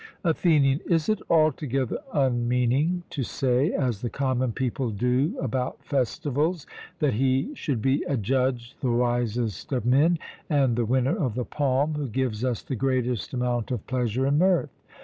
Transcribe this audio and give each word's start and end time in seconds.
ATHENIAN: 0.23 0.79
Is 0.87 1.09
it 1.09 1.21
altogether 1.29 1.99
unmeaning 2.11 3.03
to 3.11 3.21
say, 3.21 3.71
as 3.71 4.01
the 4.01 4.09
common 4.09 4.51
people 4.51 4.89
do 4.89 5.37
about 5.39 5.85
festivals, 5.85 6.65
that 6.97 7.13
he 7.13 7.53
should 7.53 7.83
be 7.83 8.03
adjudged 8.07 8.81
the 8.81 8.89
wisest 8.89 9.71
of 9.71 9.85
men, 9.85 10.17
and 10.49 10.75
the 10.75 10.85
winner 10.85 11.15
of 11.15 11.35
the 11.35 11.45
palm, 11.45 11.93
who 11.93 12.07
gives 12.07 12.43
us 12.43 12.63
the 12.63 12.75
greatest 12.75 13.31
amount 13.35 13.69
of 13.69 13.85
pleasure 13.85 14.25
and 14.25 14.39
mirth? 14.39 14.71